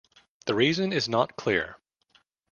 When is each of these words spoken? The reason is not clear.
The 0.47 0.55
reason 0.55 0.93
is 0.93 1.07
not 1.07 1.35
clear. 1.35 1.77